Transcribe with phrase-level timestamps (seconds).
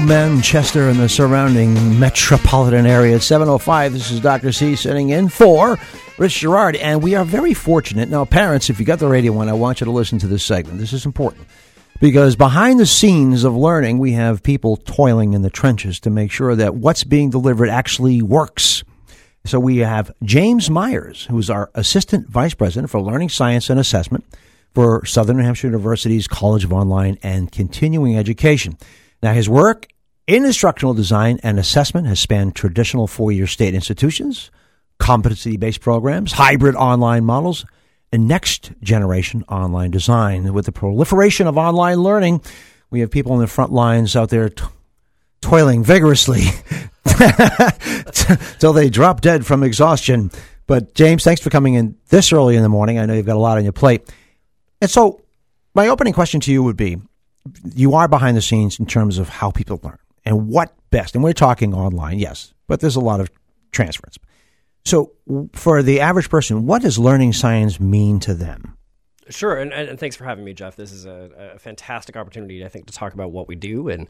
[0.00, 3.14] Manchester and the surrounding metropolitan area.
[3.14, 4.52] At 7.05, this is Dr.
[4.52, 5.78] C sitting in for
[6.18, 8.08] Rich Girard, and we are very fortunate.
[8.08, 10.44] Now, parents, if you got the radio on, I want you to listen to this
[10.44, 10.78] segment.
[10.78, 11.46] This is important
[12.00, 16.30] because behind the scenes of learning, we have people toiling in the trenches to make
[16.30, 18.84] sure that what's being delivered actually works.
[19.44, 24.24] So we have James Myers, who's our Assistant Vice President for Learning Science and Assessment
[24.74, 28.76] for Southern New Hampshire University's College of Online and Continuing Education.
[29.22, 29.86] Now, his work
[30.26, 34.50] in instructional design and assessment has spanned traditional four year state institutions,
[34.98, 37.64] competency based programs, hybrid online models,
[38.12, 40.52] and next generation online design.
[40.52, 42.42] With the proliferation of online learning,
[42.90, 44.64] we have people on the front lines out there t-
[45.40, 46.42] toiling vigorously
[48.58, 50.30] till they drop dead from exhaustion.
[50.66, 52.98] But, James, thanks for coming in this early in the morning.
[52.98, 54.02] I know you've got a lot on your plate.
[54.80, 55.22] And so,
[55.74, 56.96] my opening question to you would be
[57.74, 61.14] you are behind the scenes in terms of how people learn and what best.
[61.14, 63.30] And we're talking online, yes, but there's a lot of
[63.72, 64.18] transference.
[64.84, 65.12] So,
[65.52, 68.75] for the average person, what does learning science mean to them?
[69.28, 70.76] Sure, and, and, thanks for having me, Jeff.
[70.76, 74.06] This is a, a, fantastic opportunity, I think, to talk about what we do and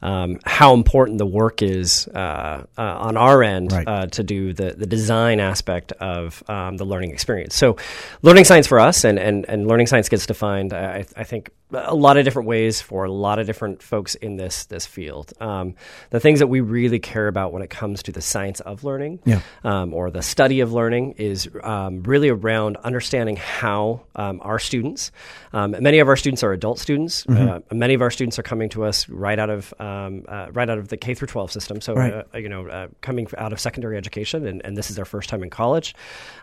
[0.00, 3.88] um, how important the work is uh, uh, on our end right.
[3.88, 7.56] uh, to do the, the design aspect of um, the learning experience.
[7.56, 7.76] So,
[8.22, 11.94] learning science for us and, and, and learning science gets defined, I, I, think, a
[11.94, 15.32] lot of different ways for a lot of different folks in this this field.
[15.40, 15.74] Um,
[16.10, 19.20] the things that we really care about when it comes to the science of learning
[19.24, 19.40] yeah.
[19.64, 25.10] Um, or the study of learning is um, really around understanding how um, our students.
[25.52, 27.24] Um, many of our students are adult students.
[27.24, 27.48] Mm-hmm.
[27.48, 30.68] Uh, many of our students are coming to us right out of um, uh, right
[30.68, 31.80] out of the K through 12 system.
[31.80, 32.24] So right.
[32.34, 35.28] uh, you know, uh, coming out of secondary education, and, and, this is their first
[35.28, 35.94] time in college,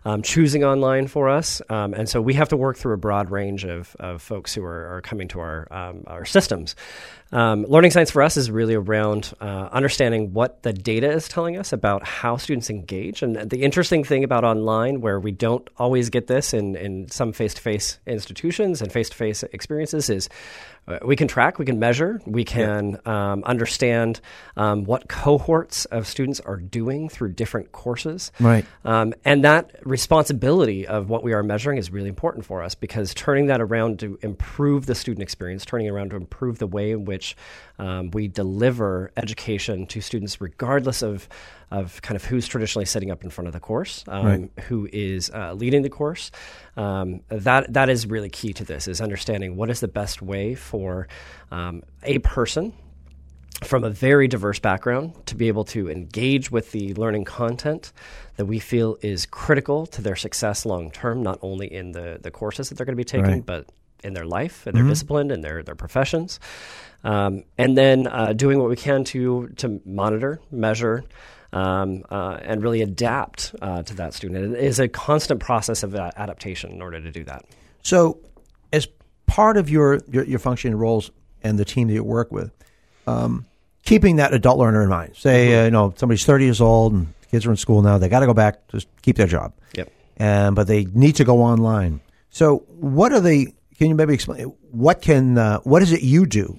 [0.05, 1.61] um, choosing online for us.
[1.69, 4.63] Um, and so we have to work through a broad range of, of folks who
[4.63, 6.75] are, are coming to our um, our systems.
[7.31, 11.57] Um, learning science for us is really around uh, understanding what the data is telling
[11.57, 13.21] us about how students engage.
[13.21, 17.33] And the interesting thing about online, where we don't always get this in, in some
[17.33, 20.29] face to face institutions and face to face experiences, is
[21.03, 23.31] we can track, we can measure, we can yeah.
[23.31, 24.21] um, understand
[24.55, 28.31] um, what cohorts of students are doing through different courses.
[28.39, 28.65] Right.
[28.85, 33.13] Um, and that responsibility of what we are measuring is really important for us because
[33.13, 37.03] turning that around to improve the student experience, turning around to improve the way in
[37.03, 37.35] which
[37.79, 41.27] um, we deliver education to students, regardless of
[41.69, 44.49] of kind of who's traditionally sitting up in front of the course, um, right.
[44.67, 46.31] who is uh, leading the course.
[46.77, 50.55] Um, that that is really key to this is understanding what is the best way
[50.55, 50.76] for
[51.51, 52.73] um, a person
[53.63, 57.91] from a very diverse background to be able to engage with the learning content
[58.35, 62.29] that we feel is critical to their success long term, not only in the, the
[62.29, 63.45] courses that they're going to be taking, right.
[63.45, 63.67] but
[64.03, 64.91] in their life, in their mm-hmm.
[64.91, 66.39] discipline, in their, their professions.
[67.03, 71.03] Um, and then uh, doing what we can to, to monitor, measure,
[71.51, 74.55] um, uh, and really adapt uh, to that student.
[74.55, 77.45] It is a constant process of adaptation in order to do that.
[77.81, 78.19] So,
[79.37, 81.11] part of your, your, your function and roles
[81.43, 82.49] and the team that you work with,
[83.05, 83.45] um,
[83.83, 85.15] keeping that adult learner in mind.
[85.15, 85.61] Say, mm-hmm.
[85.61, 88.21] uh, you know, somebody's 30 years old and kids are in school now, they got
[88.21, 89.53] to go back to keep their job.
[89.75, 89.91] Yep.
[90.17, 92.01] And, but they need to go online.
[92.31, 93.53] So, what are they?
[93.77, 96.57] Can you maybe explain what can uh, what is it you do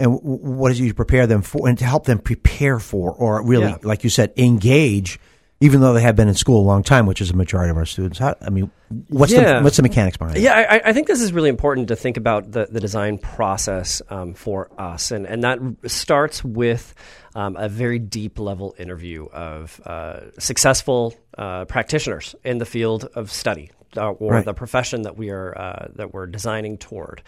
[0.00, 3.42] and what is it you prepare them for and to help them prepare for or
[3.44, 3.76] really yeah.
[3.82, 5.20] like you said engage
[5.60, 7.76] even though they have been in school a long time which is a majority of
[7.76, 8.18] our students.
[8.18, 8.70] How, i mean
[9.08, 9.58] what's yeah.
[9.58, 10.42] the what's the mechanics behind it?
[10.42, 14.02] Yeah I, I, think this is really important to think about the, the design process
[14.10, 15.10] um, for us.
[15.10, 16.94] And and that starts with
[17.34, 23.30] um, a very deep level interview of uh, successful uh, practitioners in the field of
[23.30, 24.44] study uh, or right.
[24.44, 27.22] the profession that we are uh, that we're designing toward.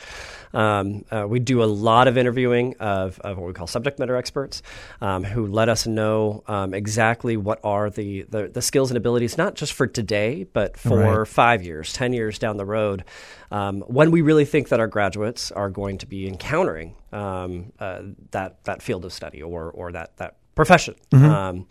[0.53, 4.17] Um, uh, we do a lot of interviewing of, of, what we call subject matter
[4.17, 4.63] experts,
[5.01, 9.37] um, who let us know um, exactly what are the, the, the skills and abilities,
[9.37, 11.29] not just for today, but for right.
[11.29, 13.05] five years, ten years down the road,
[13.51, 18.03] um, when we really think that our graduates are going to be encountering um, uh,
[18.31, 20.95] that that field of study or or that that profession.
[21.13, 21.63] Mm-hmm.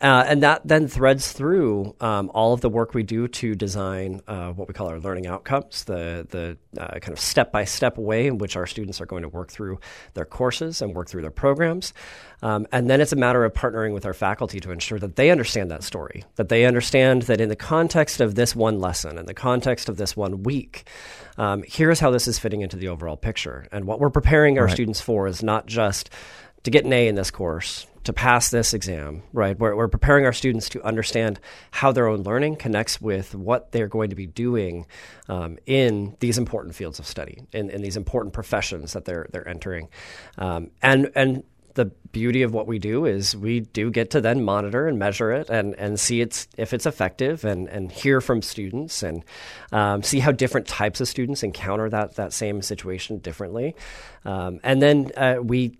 [0.00, 4.20] Uh, and that then threads through um, all of the work we do to design
[4.26, 7.98] uh, what we call our learning outcomes, the, the uh, kind of step by step
[7.98, 9.78] way in which our students are going to work through
[10.14, 11.92] their courses and work through their programs.
[12.42, 15.30] Um, and then it's a matter of partnering with our faculty to ensure that they
[15.30, 19.26] understand that story, that they understand that in the context of this one lesson, in
[19.26, 20.88] the context of this one week,
[21.36, 23.66] um, here's how this is fitting into the overall picture.
[23.70, 24.72] And what we're preparing our right.
[24.72, 26.08] students for is not just
[26.64, 29.58] to get an A in this course, to pass this exam, right?
[29.58, 31.38] We're, we're, preparing our students to understand
[31.70, 34.86] how their own learning connects with what they're going to be doing
[35.28, 39.46] um, in these important fields of study, in, in, these important professions that they're they're
[39.46, 39.88] entering,
[40.38, 41.44] um, and and
[41.74, 45.30] the beauty of what we do is we do get to then monitor and measure
[45.30, 49.24] it and, and see it's if it's effective and, and hear from students and
[49.70, 53.76] um, see how different types of students encounter that, that same situation differently.
[54.24, 55.78] Um, and then uh, we,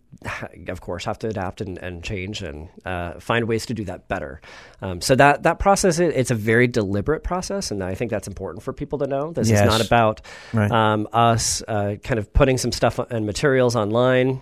[0.69, 4.07] of course, have to adapt and, and change and uh, find ways to do that
[4.09, 4.41] better.
[4.81, 8.63] Um, so that, that process, it's a very deliberate process, and I think that's important
[8.63, 9.33] for people to know.
[9.33, 9.61] This Yes.
[9.61, 10.21] is not about
[10.55, 10.71] Right.
[10.71, 14.41] um, us uh, kind of putting some stuff and materials online.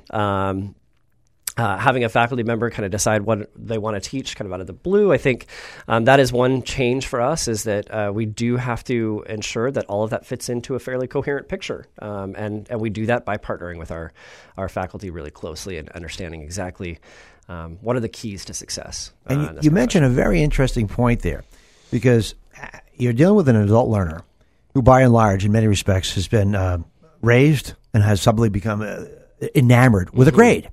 [1.58, 4.52] Uh, having a faculty member kind of decide what they want to teach kind of
[4.52, 5.12] out of the blue.
[5.12, 5.46] I think
[5.88, 9.72] um, that is one change for us is that uh, we do have to ensure
[9.72, 11.86] that all of that fits into a fairly coherent picture.
[12.00, 14.12] Um, and, and we do that by partnering with our,
[14.56, 17.00] our faculty really closely and understanding exactly
[17.48, 19.12] um, what are the keys to success.
[19.26, 21.42] uh, And you, you mentioned a very interesting point there,
[21.90, 24.22] because uh, you're dealing with an adult learner
[24.74, 26.78] who, by and large, in many respects, has been uh,
[27.20, 29.06] raised and has suddenly become uh,
[29.56, 30.70] enamored with a grade.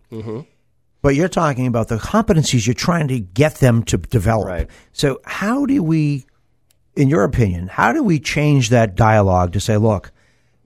[1.06, 4.48] But you're talking about the competencies you're trying to get them to develop.
[4.48, 4.68] Right.
[4.92, 6.26] So, how do we,
[6.96, 10.12] in your opinion, how do we change that dialogue to say, look,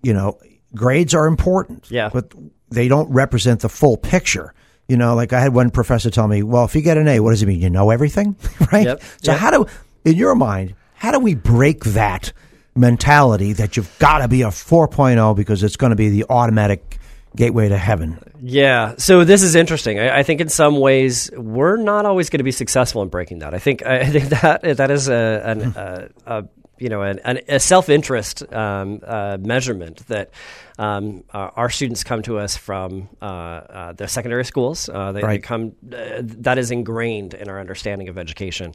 [0.02, 0.40] you know,
[0.74, 2.08] grades are important, Yeah.
[2.14, 2.32] but
[2.70, 4.54] they don't represent the full picture.
[4.88, 7.20] You know, like I had one professor tell me, well, if you get an A,
[7.20, 7.60] what does it mean?
[7.60, 8.38] You know everything,
[8.72, 8.86] right?
[8.86, 9.04] Yep.
[9.22, 9.42] So, Yep.
[9.42, 9.66] how do,
[10.06, 12.32] in your mind, how do we break that
[12.78, 16.98] mentality that you've got to be a 4.0 because it's going to be the automatic
[17.36, 18.20] gateway to heaven?
[18.42, 20.00] Yeah, so this is interesting.
[20.00, 23.40] I, I think in some ways we're not always going to be successful in breaking
[23.40, 23.54] that.
[23.54, 26.44] I think I think that that is a, an, a, a
[26.80, 30.32] you know an, an, a self interest um, uh, measurement that
[30.78, 34.88] um, uh, our students come to us from uh, uh, their secondary schools.
[34.88, 35.44] Uh, they, they Right.
[35.44, 38.74] come uh, that is ingrained in our understanding of education,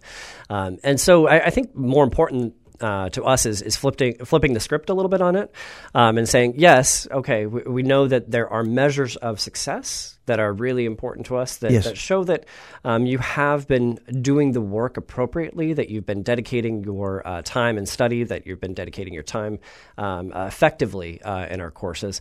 [0.50, 4.52] um, and so I, I think more important uh, to us is, is flipping flipping
[4.54, 5.52] the script a little bit on it
[5.94, 10.40] um, and saying yes okay we, we know that there are measures of success that
[10.40, 11.84] are really important to us that, Yes.
[11.84, 12.46] that show that
[12.82, 17.76] um, you have been doing the work appropriately that you've been dedicating your uh, time
[17.76, 19.58] and study that you've been dedicating your time
[19.98, 22.20] um, uh, effectively uh, in our courses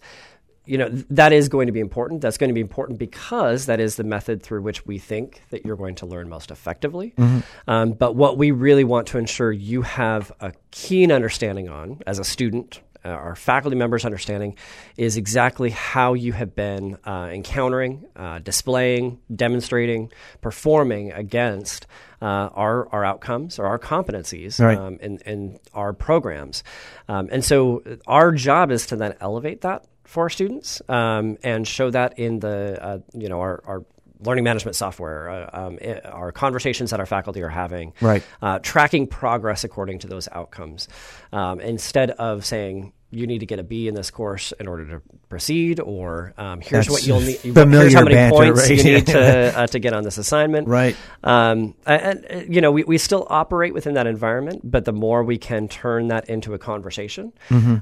[0.66, 3.80] you know that is going to be important that's going to be important because that
[3.80, 7.14] is the method through which we think that you're going to learn most effectively
[7.68, 12.20] um, but what we really want to ensure you have a keen understanding on as
[12.20, 14.56] a student uh, our faculty members understanding
[14.96, 20.10] is exactly how you have been uh, encountering uh, displaying demonstrating
[20.40, 21.86] performing against
[22.22, 24.78] uh, our, our outcomes or our competencies Right.
[24.78, 26.64] um, in, in our programs.
[27.10, 31.68] Um, and so our job is to then elevate that for our students um, and
[31.68, 33.86] show that in the, uh, you know, our, our
[34.20, 38.24] learning management software, uh, um, i- our conversations that our faculty are having, Right.
[38.42, 40.88] uh, tracking progress according to those outcomes,
[41.34, 44.86] um, instead of saying, you need to get a B in this course in order
[44.88, 47.40] to proceed, or um, here's That's what you'll need.
[47.44, 48.78] here's how many banter, points right?
[48.78, 50.68] you need to uh, to get on this assignment.
[50.68, 50.96] Right.
[51.24, 55.24] Um, and, and, you know, we, we still operate within that environment, but the more
[55.24, 57.34] we can turn that into a conversation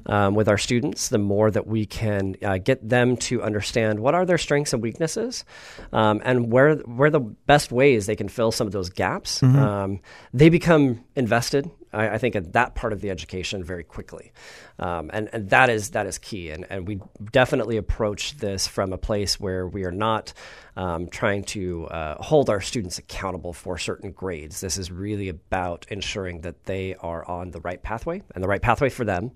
[0.06, 4.13] um, with our students, the more that we can uh, get them to understand what
[4.13, 5.45] are their strengths and weaknesses,
[5.94, 9.42] um, and where where the best ways they can fill some of those gaps.
[9.44, 10.00] Um,
[10.34, 11.69] they become invested.
[11.93, 14.31] I, I think in that part of the education very quickly,
[14.79, 16.49] um, and and that is that is key.
[16.49, 16.99] And and we
[17.31, 20.33] definitely approach this from a place where we are not
[20.75, 24.62] um, trying to uh, hold our students accountable for certain grades.
[24.62, 28.62] This is really about ensuring that they are on the right pathway and the right
[28.62, 29.31] pathway for them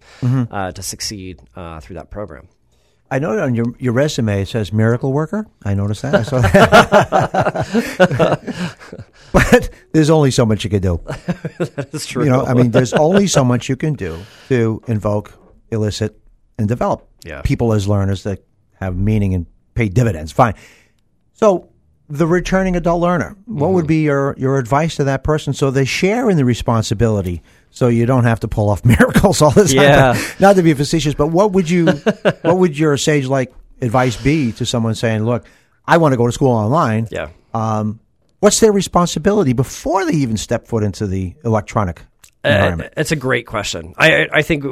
[0.51, 2.47] uh, to succeed uh, through that program.
[3.11, 5.45] I know on your your resume it says miracle worker.
[5.63, 6.15] I noticed that.
[6.15, 6.41] I saw
[7.85, 7.85] that.
[9.31, 10.99] but there's only so much you can do.
[11.57, 12.23] That's true.
[12.23, 14.17] You know, I mean, there's only so much you can do
[14.49, 15.33] to invoke,
[15.71, 16.19] elicit,
[16.57, 17.41] and develop Yeah.
[17.43, 18.43] people as learners that
[18.79, 19.45] have meaning and
[19.75, 20.31] pay dividends.
[20.31, 20.55] Fine.
[21.33, 21.69] So,
[22.09, 23.73] the returning adult learner, what Mm-hmm.
[23.75, 27.41] would be your, your advice to that person so they share in the responsibility
[27.75, 29.75] so you don't have to pull off miracles all the time?
[29.75, 30.21] Yeah.
[30.39, 31.85] Not to be facetious, but what would you,
[32.41, 35.45] what would your sage like advice be to someone saying, look,
[35.85, 37.07] I want to go to school online?
[37.11, 37.29] yeah.
[37.53, 37.99] Um,
[38.39, 42.01] what's their responsibility before they even step foot into the electronic
[42.47, 42.93] environment?
[42.95, 43.93] Uh, it's a great question.
[43.97, 44.63] I, I- think,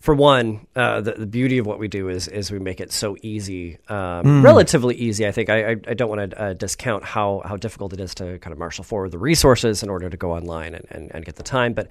[0.00, 2.92] for one, uh, the, the beauty of what we do is is we make it
[2.92, 5.26] so easy, um, relatively easy.
[5.26, 8.14] I think I, I, I don't want to uh, discount how, how difficult it is
[8.16, 11.24] to kind of marshal forward the resources in order to go online and, and, and
[11.24, 11.88] get the time, but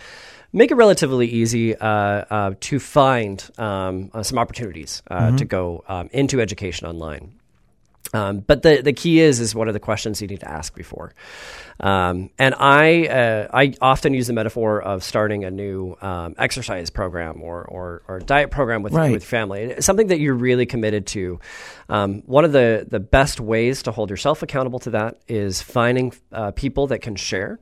[0.54, 5.84] make it relatively easy uh, uh, to find um, uh, some opportunities uh, to go
[5.88, 7.34] um, into education online.
[8.14, 10.74] Um, but the, the key is is what are the questions you need to ask
[10.74, 11.14] before.
[11.80, 16.90] Um, and I uh, I often use the metaphor of starting a new um, exercise
[16.90, 19.12] program or, or, or diet program with Right.
[19.12, 19.62] with family.
[19.64, 21.40] It's something that you're really committed to.
[21.90, 26.14] Um, one of the the best ways to hold yourself accountable to that is finding
[26.32, 27.60] uh, people that can share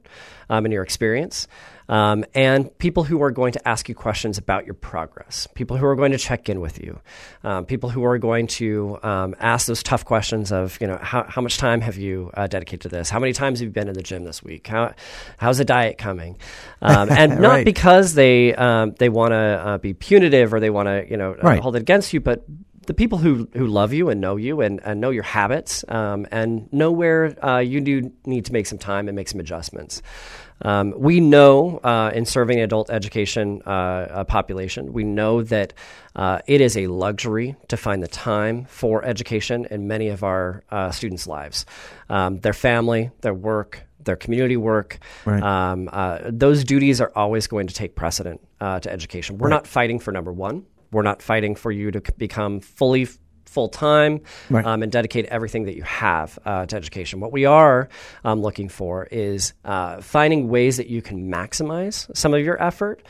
[0.49, 1.47] um, in your experience.
[1.87, 5.85] Um, and people who are going to ask you questions about your progress, people who
[5.85, 6.99] are going to check in with you,
[7.43, 11.25] um, people who are going to um, ask those tough questions of, you know, how,
[11.29, 13.11] how much time have you uh, dedicated to this?
[13.11, 14.67] How many times have you been in the gym this week?
[14.67, 14.93] How,
[15.37, 16.37] how's the diet coming?
[16.81, 17.65] Um, and not Right.
[17.65, 21.33] because they um, they want to uh, be punitive or they want to, you know,
[21.33, 21.59] uh, Right.
[21.61, 22.45] hold it against you, but
[22.87, 26.27] the people who, who love you and know you and, and know your habits um,
[26.31, 30.03] and know where uh, you do need to make some time and make some adjustments.
[30.61, 35.73] Um, we know uh, in serving adult education uh, uh, population, we know that
[36.15, 40.63] uh, it is a luxury to find the time for education in many of our
[40.69, 41.65] uh, students' lives.
[42.09, 45.41] Um, their family, their work, their community work, Right.
[45.43, 49.37] um, uh, those duties are always going to take precedent uh, to education.
[49.37, 50.65] We're not fighting for number one.
[50.91, 53.07] We're not fighting for you to become fully
[53.45, 54.65] full time Right.
[54.65, 57.19] um, and dedicate everything that you have uh, to education.
[57.19, 57.89] What we are
[58.23, 63.01] um, looking for is uh, finding ways that you can maximize some of your effort.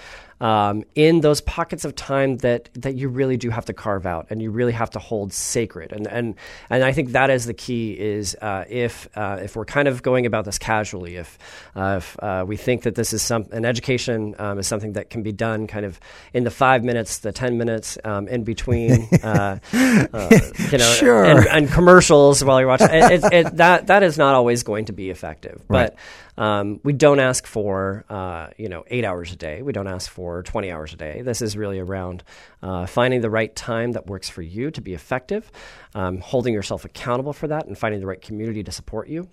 [0.41, 4.27] Um, in those pockets of time that, that you really do have to carve out
[4.29, 5.93] and you really have to hold sacred.
[5.93, 6.35] And and,
[6.69, 10.03] and I think that is the key is uh, if uh, if we're kind of
[10.03, 11.37] going about this casually if
[11.75, 15.09] uh, if uh, we think that this is some an education um, is something that
[15.09, 15.99] can be done kind of
[16.33, 20.39] in the five minutes the ten minutes um, in between uh, uh,
[20.71, 21.23] you know Sure.
[21.23, 24.85] and, and commercials while you're watching it, it, it, that that is not always going
[24.85, 25.61] to be effective.
[25.69, 25.95] But
[26.37, 29.61] um, we don't ask for uh, you know eight hours a day.
[29.61, 31.21] We don't ask for 20 hours a day.
[31.21, 32.23] This is really around
[32.61, 35.51] uh, finding the right time that works for you to be effective
[35.93, 39.29] um, holding yourself accountable for that and finding the right community to support you.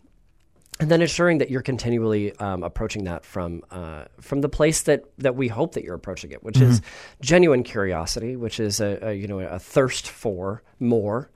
[0.80, 5.04] And then ensuring that you're continually um, approaching that from uh, from the place that
[5.18, 6.80] that we hope that you're approaching it, which is
[7.20, 11.30] genuine curiosity, which is a, a you know a thirst for more,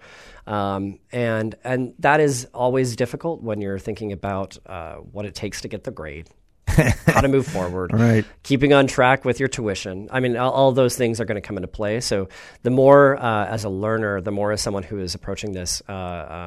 [0.47, 5.61] um, and and that is always difficult when you're thinking about uh, what it takes
[5.61, 6.29] to get the grade.
[7.06, 8.25] how to move forward, Right.
[8.42, 10.09] keeping on track with your tuition.
[10.11, 12.00] I mean, all, all those things are going to come into play.
[12.00, 12.28] So,
[12.62, 15.92] the more uh, as a learner, the more as someone who is approaching this uh,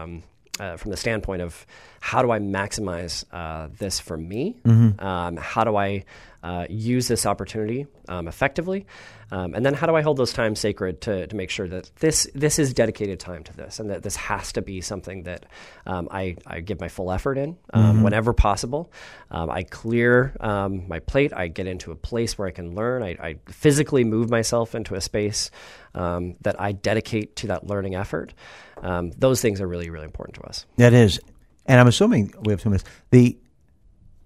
[0.06, 0.24] um,
[0.60, 1.66] uh, from the standpoint of
[2.02, 4.56] how do I maximize uh, this for me?
[4.66, 6.06] Um, how do I
[6.44, 8.86] uh, use this opportunity um, effectively?
[9.32, 11.92] Um, and then how do I hold those times sacred to, to make sure that
[12.00, 15.46] this this is dedicated time to this, and that this has to be something that
[15.86, 18.92] um, I, I give my full effort in um, whenever possible.
[19.30, 21.32] Um, I clear um, my plate.
[21.34, 23.04] I get into a place where I can learn.
[23.04, 25.52] I, I physically move myself into a space
[25.94, 28.34] um, that I dedicate to that learning effort.
[28.82, 30.66] Um, those things are really really important to us.
[30.78, 31.20] That is,
[31.66, 32.86] and I'm assuming we have two minutes.
[33.12, 33.38] The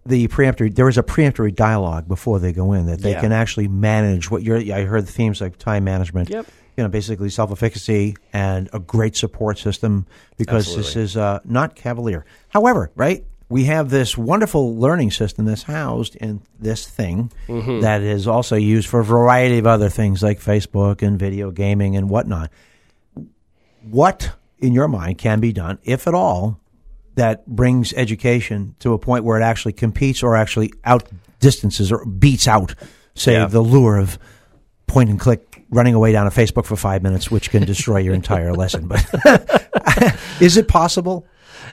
[0.06, 3.22] the preemptory there is a preemptory dialogue before they go in that they Yeah.
[3.22, 4.58] can actually manage what you're.
[4.58, 6.30] I heard the themes like time management.
[6.30, 6.46] Yep.
[6.76, 10.06] You know, basically self efficacy and a great support system
[10.38, 12.26] because this is uh, not cavalier.
[12.50, 13.24] However, right.
[13.50, 17.82] We have this wonderful learning system that's housed in this thing Mm-hmm.
[17.82, 21.96] that is also used for a variety of other things like Facebook and video gaming
[21.96, 22.50] and whatnot
[23.82, 26.60] what in your mind can be done, if at all,
[27.16, 31.08] that brings education to a point where it actually competes or actually out
[31.40, 32.74] distances or beats out,
[33.16, 33.46] say, Yeah.
[33.48, 34.18] the lure of
[34.88, 38.14] point and click running away down a Facebook for five minutes, which can destroy your
[38.14, 38.88] entire lesson.
[38.88, 39.06] But
[40.40, 41.26] is it possible?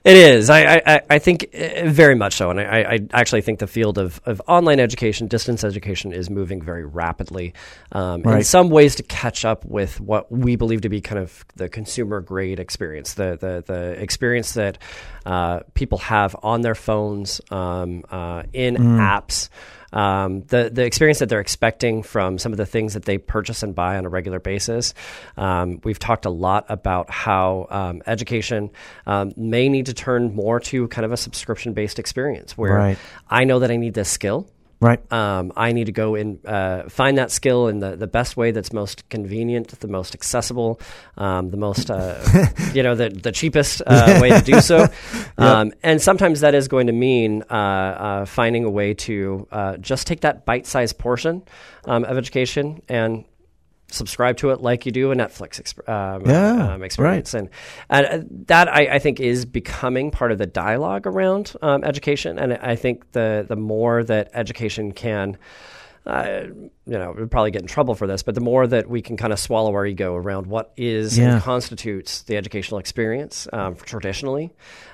[0.04, 0.50] It is.
[0.50, 2.50] I, I- I, think uh, very much so.
[2.50, 6.62] And I, I actually think the field of, of online education, distance education, is moving
[6.62, 7.54] very rapidly
[7.92, 11.44] um, in some ways to catch up with what we believe to be kind of
[11.56, 14.78] the consumer grade experience, the, the, the experience that
[15.26, 19.48] uh, people have on their phones, um, uh, in apps.
[19.92, 23.62] Um, the the experience that they're expecting from some of the things that they purchase
[23.62, 24.94] and buy on a regular basis.
[25.36, 28.70] Um, we've talked a lot about how um, education
[29.06, 32.98] um, may need to turn more to kind of a subscription based experience where Right.
[33.28, 34.48] I know that I need this skill.
[34.80, 35.12] Right.
[35.12, 38.50] Um, I need to go and uh, find that skill in the, the best way
[38.50, 40.80] that's most convenient, the most accessible,
[41.18, 42.18] um, the most, uh,
[42.72, 44.88] you know, the, the cheapest uh, way to do so.
[45.38, 49.78] Um, and sometimes that is going to mean uh, uh, finding a way to uh,
[49.78, 51.42] just take that bite sized portion
[51.86, 53.24] um, of education and
[53.90, 57.34] subscribe to it like you do a Netflix exp- um, Yeah, um, experience.
[57.34, 57.48] And,
[57.88, 62.38] and uh, that I, I think is becoming part of the dialogue around um, education.
[62.38, 65.36] And I think the the more that education can
[66.06, 66.44] uh,
[66.86, 69.16] you know, we'd probably get in trouble for this, but the more that we can
[69.16, 71.34] kind of swallow our ego around what is Yeah.
[71.34, 74.50] and constitutes the educational experience um, traditionally,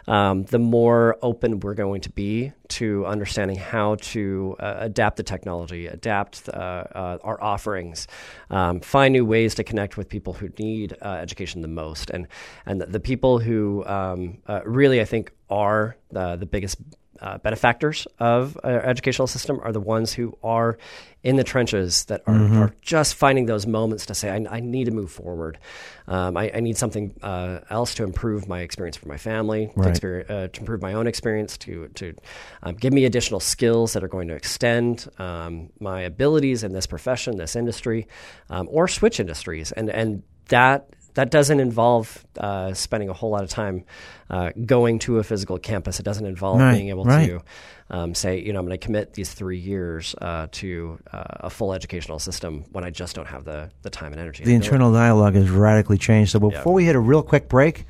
[0.09, 5.23] um, the more open we're going to be to understanding how to uh, adapt the
[5.23, 8.09] technology, adapt uh, uh, our offerings,
[8.51, 12.27] um, find new ways to connect with people who need uh, education the most, and
[12.67, 16.79] and the, the people who um, uh, really I think are the, the biggest
[17.21, 20.79] uh, benefactors of our educational system are the ones who are
[21.23, 24.85] in the trenches that are, are just finding those moments to say, I, I need
[24.85, 25.59] to move forward.
[26.07, 29.73] Um, I, I need something uh, else to improve my experience for my family, to,
[29.81, 29.91] Right.
[29.91, 32.15] experience, uh, to improve my own experience, to, to
[32.63, 36.87] um, give me additional skills that are going to extend um, my abilities in this
[36.87, 38.07] profession, this industry,
[38.49, 39.73] um, or switch industries.
[39.73, 43.85] And, and that that doesn't involve uh, spending a whole lot of time
[44.29, 45.99] uh, going to a physical campus.
[45.99, 47.27] It doesn't involve Right, being able right.
[47.27, 47.43] to
[47.89, 51.51] um, say, you know, I'm going to commit these three years uh, to uh, a
[51.51, 54.45] full educational system when I just don't have the, the time and energy.
[54.45, 54.57] The it.
[54.57, 56.33] internal dialogue has radically changed.
[56.33, 57.87] So before we hit a real quick break,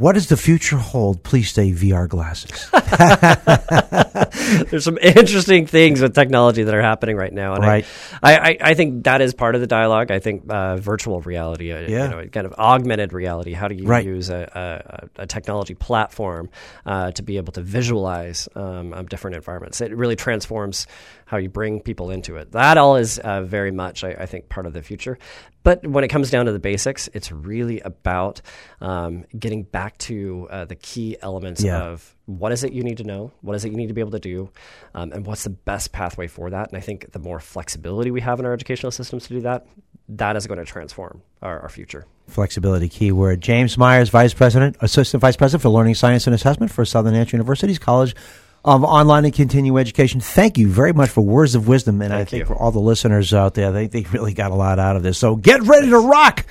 [0.00, 1.22] what does the future hold?
[1.22, 2.70] Please stay VR glasses.
[4.70, 7.84] There's some interesting things with technology that are happening right now, and Right.
[8.22, 10.10] I, I, I think that is part of the dialogue.
[10.10, 12.04] I think uh, virtual reality, uh, Yeah.
[12.04, 13.52] you know, kind of augmented reality.
[13.52, 14.04] How do you Right.
[14.06, 16.48] use a, a, a technology platform
[16.86, 19.82] uh, to be able to visualize um, um, different environments?
[19.82, 20.86] It really transforms
[21.30, 22.50] how you bring people into it.
[22.50, 25.16] That all is uh, very much, I, I think, part of the future.
[25.62, 28.40] But when it comes down to the basics, it's really about
[28.80, 31.82] um, getting back to uh, the key elements Yeah.
[31.84, 34.00] of what is it you need to know, what is it you need to be
[34.00, 34.50] able to do,
[34.96, 36.66] um, and what's the best pathway for that.
[36.68, 39.68] And I think the more flexibility we have in our educational systems to do that,
[40.08, 42.06] that is going to transform our, our future.
[42.26, 43.40] Flexibility keyword.
[43.40, 47.36] James Myers, Vice President, Assistant Vice President for Learning Science and Assessment for Southern Hampshire
[47.36, 48.16] University's College
[48.64, 50.20] of Online and Continuing Education.
[50.20, 52.46] Thank you very much for words of wisdom, and I think you.
[52.46, 55.18] for all the listeners out there, they, they really got a lot out of this.
[55.18, 56.44] So get ready to rock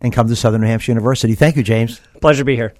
[0.00, 1.34] and come to Southern New Hampshire University.
[1.34, 2.00] Thank you, James.
[2.20, 2.74] Pleasure to be here.